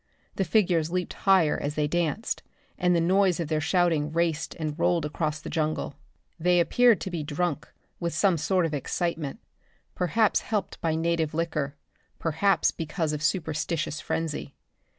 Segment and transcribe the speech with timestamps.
[0.33, 2.41] The figures leaped higher as they danced,
[2.75, 5.93] and the noise of their shouting raced and rolled across the jungle.
[6.39, 9.37] They appeared to be drunk with some sort of excitement,
[9.93, 11.75] perhaps helped by native liquor,
[12.17, 14.55] perhaps because of superstitious frenzy.